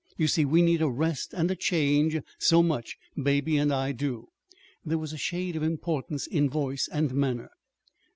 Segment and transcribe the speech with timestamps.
[0.17, 4.29] You see, we need a rest and a change so much Baby and I do."
[4.83, 7.51] There was a shade of importance in voice and manner.